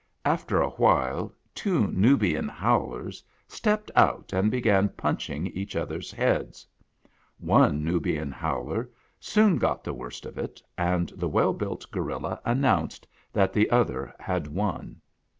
After 0.25 0.59
a 0.59 0.71
while 0.71 1.31
two 1.53 1.85
Nubian 1.91 2.47
Howlers 2.47 3.23
stepped 3.47 3.91
out 3.95 4.33
and 4.33 4.49
began 4.49 4.89
punching 4.89 5.45
each 5.45 5.75
other's 5.75 6.11
heads. 6.11 6.65
One 7.37 7.83
Nubian 7.83 8.31
Howler 8.31 8.89
soon 9.19 9.57
got 9.59 9.83
the 9.83 9.93
worst 9.93 10.25
of 10.25 10.39
it, 10.39 10.59
and 10.75 11.09
the 11.09 11.29
well 11.29 11.53
built 11.53 11.85
gorilla 11.91 12.41
announced 12.43 13.05
that 13.31 13.53
the 13.53 13.69
other 13.69 14.11
had 14.19 14.47
won. 14.47 14.99